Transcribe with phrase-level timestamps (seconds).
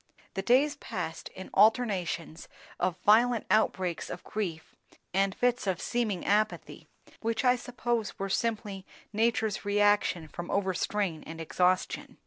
[0.33, 2.47] The days passed in alternations
[2.79, 4.73] of violent outbreaks of grief
[5.13, 6.87] and fits of seeming apathy,
[7.19, 8.83] which I suppose were simply
[9.13, 12.17] nature's reaction from overstrain and exhaustion.